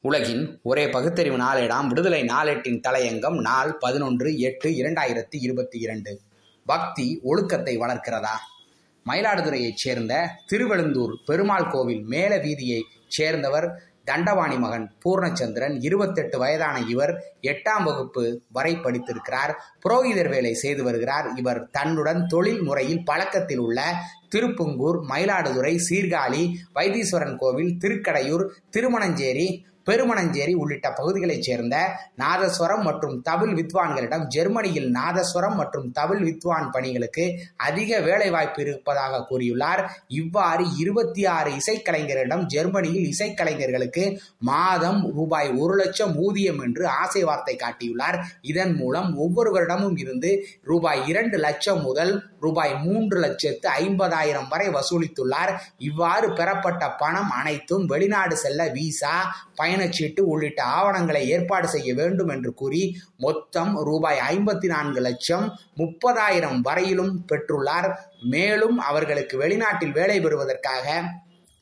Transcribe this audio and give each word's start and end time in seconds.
உலகின் 0.00 0.60
ஒரே 0.62 0.88
பகுத்தறிவு 0.88 1.36
நாளேடாம். 1.36 1.86
விடுதலை 1.86 2.22
நாளேட்டின் 2.22 2.80
தலையங்கம் 2.88 3.40
நாள் 3.40 3.76
பதினொன்று 3.76 4.38
எட்டு 4.38 4.70
இரண்டாயிரத்தி 4.70 5.36
இருபத்தி 5.40 5.78
இரண்டு. 5.78 6.20
பக்தி 6.66 7.20
ஒழுக்கத்தை 7.22 7.78
வளர்க்கிறதா? 7.78 8.34
மயிலாடுதுறையைச் 9.08 9.74
சேர்ந்த 9.74 10.30
திருவெழுந்தூர் 10.46 11.18
பெருமாள் 11.26 11.70
கோவில் 11.70 12.02
மேல 12.02 12.36
வீதியைச் 12.36 12.86
சேர்ந்தவர் 13.08 13.82
தண்டவாணி 14.06 14.58
மகன் 14.58 14.96
பூர்ணச்சந்திரன். 15.04 15.78
இருபத்தெட்டு 15.80 16.38
வயதான 16.38 16.84
இவர் 16.88 17.24
எட்டாம் 17.42 17.84
வகுப்பு 17.84 18.40
வரை 18.52 18.74
படித்திருக்கிறார். 18.74 19.54
புரோகிதர் 19.88 20.28
வேலை 20.28 20.54
செய்து 20.54 20.82
வருகிறார். 20.82 21.32
இவர் 21.36 21.70
தன்னுடன் 21.70 22.26
தொழில் 22.26 22.62
முறையில் 22.62 23.04
பழக்கத்தில் 23.04 23.58
உள்ள 23.58 23.94
திருப்புங்கூர் 24.36 25.00
மயிலாடுதுறை 25.08 25.78
சீர்காழி 25.90 26.54
வைத்தீஸ்வரன் 26.74 27.36
கோவில் 27.36 27.76
திருக்கடையூர் 27.80 28.48
திருமணஞ்சேரி 28.76 29.66
பெருமணஞ்சேரி 29.88 30.54
உள்ளிட்ட 30.62 30.86
பகுதிகளைச் 30.92 31.46
சேர்ந்த 31.48 31.76
நாதஸ்வரம் 32.22 32.82
மற்றும் 32.82 33.16
தவில் 33.28 33.54
வித்வான்களிடம் 33.60 34.24
ஜெர்மனியில் 34.34 34.88
நாதஸ்வரம் 34.96 35.56
மற்றும் 35.60 35.86
தவில் 35.98 36.24
வித்வான் 36.28 36.70
பணிகளுக்கு 36.70 37.24
அதிக 37.68 38.00
வேலைவாய்ப்பு 38.00 38.62
இருப்பதாக 38.62 39.22
கூறியுள்ளார். 39.30 39.82
இவ்வாறு 40.20 40.64
இருபத்தி 40.78 41.22
ஆறு 41.36 41.50
இசைக்கலைஞர்களிடம் 41.60 42.44
ஜெர்மனியில் 42.54 43.08
இசைக்கலைஞர்களுக்கு 43.12 44.04
மாதம் 44.50 45.00
ரூபாய் 45.16 45.50
ஒரு 45.62 45.74
லட்சம் 45.74 46.14
ஊதியம் 46.26 46.60
என்று 46.66 46.84
ஆசை 47.02 47.22
வார்த்தை 47.22 47.56
காட்டியுள்ளார். 47.64 48.18
இதன் 48.42 48.74
மூலம் 48.74 49.10
ஒவ்வொருவரிடமும் 49.24 49.96
இருந்து 49.98 50.32
ரூபாய் 50.64 51.02
இரண்டு 51.06 51.36
லட்சம் 51.46 51.82
முதல் 51.82 52.12
ரூபாய் 52.40 52.74
மூன்று 52.84 53.16
லட்சத்து 53.20 53.68
ஐம்பதாயிரம் 53.84 54.48
வரை 54.48 54.68
வசூலித்துள்ளார். 54.68 55.52
இவ்வாறு 55.88 56.28
பெறப்பட்ட 56.32 56.84
பணம் 57.02 57.30
அனைத்தும் 57.40 57.86
வெளிநாடு 57.86 58.36
செல்ல 58.36 58.68
விசா 58.68 59.14
பயணச்சீட்டு 59.78 60.20
உள்ளிட்ட 60.20 60.62
ஆவணங்களை 60.62 61.28
ஏற்பாடு 61.28 61.68
செய்ய 61.68 61.94
வேண்டும் 61.94 62.28
என்று 62.28 62.54
கூறி 62.54 62.96
மொத்தம் 63.16 63.84
ரூபாய் 63.84 64.20
ஐம்பத்தி 64.28 64.66
நான்கு 64.66 65.00
லட்சம் 65.00 65.58
முப்பதாயிரம் 65.76 66.60
வரையிலும் 66.60 67.24
பெற்றுள்ளார். 67.32 67.94
மேலும் 68.20 68.78
அவர்களுக்கு 68.78 69.38
வெளிநாட்டில் 69.38 69.92
வேலை 69.92 70.20
பெறுவதற்காக 70.20 71.02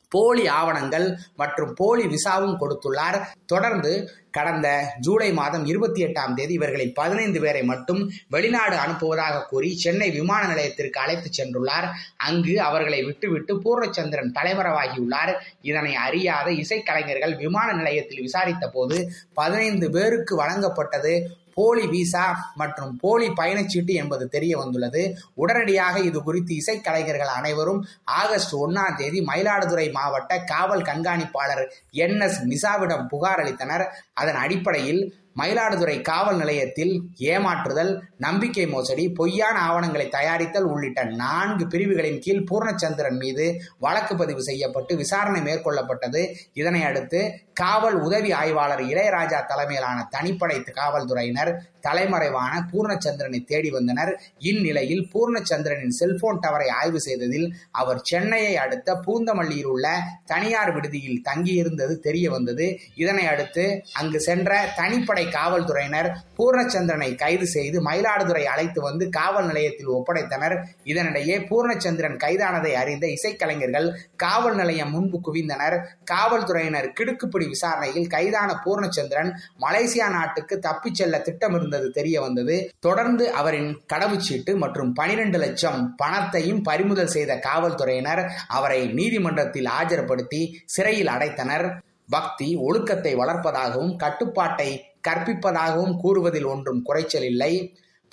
போலி 0.09 0.47
ஆவணங்கள் 0.47 1.17
மற்றும் 1.35 1.73
போலி 1.73 2.05
விசாவும் 2.05 2.57
கொடுத்துள்ளார். 2.61 3.17
தொடர்ந்து 3.45 3.91
கடந்த 4.31 4.67
ஜூலை 4.99 5.33
மாதம் 5.33 5.65
இருபத்தி 5.65 6.05
எட்டாம் 6.05 6.33
தேதி 6.33 6.53
இவர்களில் 6.53 6.93
பதினைந்து 6.93 7.39
பேரை 7.39 7.63
மட்டும் 7.63 8.01
வெளிநாடு 8.29 8.75
அனுப்புவதாக 8.75 9.45
கூறி 9.47 9.69
சென்னை 9.77 10.11
விமான 10.11 10.47
நிலையத்திற்கு 10.47 10.99
அழைத்துச் 10.99 11.41
சென்றுள்ளார். 11.41 11.87
அங்கு 12.17 12.61
அவர்களை 12.61 13.03
விட்டுவிட்டு 13.03 13.55
பூர்ணச்சந்திரன் 13.55 14.35
தலைவரவாகியுள்ளார் 14.39 15.33
இதனை 15.61 15.95
அறியாத 15.95 16.51
இசைக்கலைஞர்கள் 16.51 17.35
விமான 17.37 17.73
நிலையத்தில் 17.73 18.21
விசாரித்த 18.21 18.67
போது 18.69 19.11
பதினைந்து 19.33 19.89
பேருக்கு 19.89 20.35
வழங்கப்பட்டது 20.43 21.13
போலி 21.57 21.85
விசா 21.93 22.25
மற்றும் 22.61 22.93
போலி 23.03 23.27
பயணச்சீட்டு 23.39 23.93
என்பது 24.01 24.25
தெரிய 24.35 24.53
வந்துள்ளது. 24.61 25.03
உடனடியாக 25.43 25.95
இது 26.09 26.19
குறித்து 26.27 26.53
இசைக்கலைஞர்கள் 26.61 27.33
அனைவரும் 27.39 27.81
ஆகஸ்ட் 28.21 28.55
ஒன்னாம் 28.63 28.97
தேதி 29.01 29.21
மயிலாடுதுறை 29.31 29.87
மாவட்ட 29.99 30.39
காவல் 30.53 30.87
கண்காணிப்பாளர் 30.89 31.63
என் 32.05 32.19
எஸ் 32.27 32.41
மிசாவிடம் 32.51 33.07
புகார் 33.13 33.41
அளித்தனர். 33.43 33.85
அதன் 34.21 34.41
அடிப்படையில் 34.45 35.01
மயிலாடுதுறை 35.39 36.01
காவல் 36.01 36.37
நிலையத்தில் 36.37 37.03
ஏமாற்றுதல் 37.17 38.01
நம்பிக்கை 38.17 38.67
மோசடி 38.67 39.09
பொய்யான 39.09 39.59
ஆவணங்களை 39.59 40.09
தயாரித்தல் 40.09 40.63
உள்ளிட்ட 40.63 41.03
நான்கு 41.03 41.67
பிரிவுகளின் 41.67 42.19
கீழ் 42.19 42.47
பூர்ணச்சந்திரன் 42.51 43.17
மீது 43.17 43.61
வழக்கு 43.77 44.15
பதிவு 44.15 44.43
செய்யப்பட்டு 44.43 44.95
விசாரணை 44.95 45.41
மேற்கொள்ளப்பட்டது. 45.41 46.33
இதனை 46.53 46.83
அடுத்து 46.83 47.45
காவல் 47.53 48.01
உதவி 48.01 48.31
ஆய்வாளர் 48.31 48.79
இளையராஜா 48.79 49.45
தலைமையிலான 49.45 50.07
தனிப்படை 50.15 50.63
காவல்துறையினர் 50.71 51.65
தலைமறைவான 51.81 52.67
பூர்ணச்சந்திரனை 52.71 53.43
தேடி 53.43 53.69
வந்தனர். 53.69 54.21
இந்நிலையில் 54.37 55.09
பூர்ணச்சந்திரனின் 55.13 55.89
செல்போன் 55.89 56.39
டவரை 56.39 56.69
ஆய்வு 56.69 56.99
செய்ததில் 56.99 57.55
அவர் 57.71 58.01
சென்னையை 58.01 58.55
அடுத்த 58.55 58.95
பூந்தமல்லியில் 59.05 59.63
உள்ள 59.63 59.87
தனியார் 60.25 60.73
விடுதியில் 60.73 61.23
தங்கியிருந்தது 61.29 61.99
தெரிய 61.99 62.29
வந்தது. 62.31 62.79
இதனை 62.95 63.25
அடுத்து 63.27 63.83
அங்கு 63.93 64.19
சென்ற 64.19 64.73
தனிப்படை 64.75 65.26
காவல்துறையினர் 65.29 66.09
பூர்ணச்சந்திரனை 66.37 67.15
கைது 67.15 67.47
செய்து 67.47 67.77
மயிலாடுதுறை 67.83 68.43
அழைத்து 68.43 68.81
வந்து 68.81 69.09
காவல் 69.09 69.45
நிலையத்தில் 69.45 69.93
ஒப்படைத்தனர். 69.97 70.55
இதனிடையே 70.85 71.37
பூர்ணச்சந்திரன் 71.49 72.17
கைதானதை 72.23 72.73
அறிந்த 72.73 73.07
இசைக்கலைஞர்கள் 73.07 73.87
காவல் 74.15 74.55
நிலையம் 74.55 74.91
முன்பு 74.91 75.19
குவிந்தனர். 75.27 75.77
காவல்துறையினர் 76.03 76.91
கிடுக்குப்பிடி 76.99 77.47
விசாரணையில் 77.47 78.07
கைதான 78.07 78.59
பூர்ணச்சந்திரன் 78.65 79.31
மலேசியா 79.61 80.09
நாட்டுக்கு 80.09 80.59
தப்பிச் 80.59 80.95
செல்ல 80.95 81.17
திட்டமிருந்தது 81.17 81.89
தெரிய 81.89 82.21
வந்தது. 82.21 82.71
தொடர்ந்து 82.79 83.31
அவரின் 83.31 83.71
கடவுச்சீட்டு 83.93 84.55
மற்றும் 84.55 84.93
பனிரெண்டு 84.93 85.37
லட்சம் 85.37 85.95
பணத்தையும் 85.95 86.61
பறிமுதல் 86.61 87.13
செய்த 87.15 87.39
காவல்துறையினர் 87.39 88.23
அவரை 88.47 88.87
நீதிமன்றத்தில் 88.87 89.69
ஆஜர்படுத்தி 89.81 90.41
சிறையில் 90.65 91.07
அடைத்தனர். 91.07 91.67
பக்தி 92.09 92.55
ஒழுக்கத்தை 92.55 93.15
வளர்ப்பதாகவும் 93.15 93.95
கட்டுப்பாட்டை 93.95 94.69
கற்பிப்பதாகவும் 95.07 95.95
கூறுவதில் 95.97 96.45
ஒன்றும் 96.45 96.81
குறைச்சல் 96.81 97.23
இல்லை. 97.23 97.53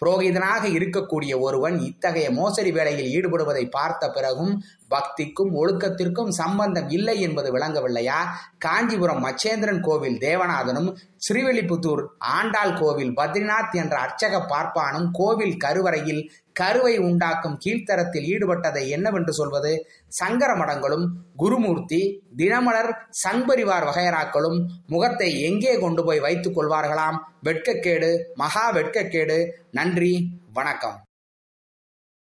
புரோகிதனாக 0.02 0.62
இருக்கக்கூடிய 0.68 1.32
ஒருவன் 1.38 1.76
இத்தகைய 1.80 2.30
மோசடி 2.30 2.72
வேலையில் 2.72 3.10
ஈடுபடுவதை 3.10 3.70
பார்த்த 3.70 4.10
பிறகும் 4.10 4.52
பக்திக்கும் 4.94 5.52
ஒழுக்கத்திற்கும் 5.60 6.28
சம்பந்தம் 6.28 6.88
இல்லை 6.88 7.20
என்பது 7.20 7.58
விளங்கவில்லையா? 7.58 8.20
காஞ்சிபுரம் 8.58 9.24
மச்சேந்திரன் 9.24 9.80
கோவில் 9.80 10.18
தேவநாதனும் 10.18 10.90
ஸ்ரீவில்லிபுத்தூர் 11.24 12.02
ஆண்டாள் 12.18 12.78
கோவில் 12.78 13.12
பத்ரிநாத் 13.16 13.76
என்ற 13.82 13.94
அர்ச்சக 14.04 14.40
பார்ப்பானும் 14.52 15.06
கோவில் 15.12 15.56
கருவறையில் 15.56 16.22
கருவை 16.52 16.98
உண்டாக்கும் 16.98 17.58
கீழ்த்தரத்தில் 17.64 18.26
ஈடுபட்டதை 18.32 18.82
என்னவென்று 18.88 19.32
சொல்வது? 19.32 19.72
சங்கர 20.08 20.50
மடங்களும் 20.54 21.06
குருமூர்த்தி 21.36 22.00
தினமலர் 22.36 22.90
சங்பரிவார் 23.24 23.86
வகையராக்களும் 23.88 24.58
முகத்தை 24.86 25.30
எங்கே 25.40 25.78
கொண்டு 25.78 26.04
போய் 26.04 26.20
வைத்துக் 26.20 26.56
கொள்வார்களாம்? 26.58 27.18
வெட்கக்கேடு 27.44 28.12
மகா 28.34 28.66
வெட்கக்கேடு. 28.72 29.38
நன்றி 29.70 30.12
வணக்கம். 30.52 30.98